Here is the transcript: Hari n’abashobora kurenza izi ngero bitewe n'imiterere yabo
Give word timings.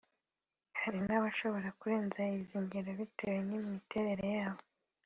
Hari 0.81 0.99
n’abashobora 1.07 1.69
kurenza 1.79 2.19
izi 2.39 2.57
ngero 2.65 2.89
bitewe 2.99 3.39
n'imiterere 3.49 4.25
yabo 4.37 4.63